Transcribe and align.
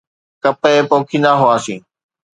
ڪپهه 0.43 0.81
پوکيندا 0.89 1.31
هئاسين. 1.41 1.79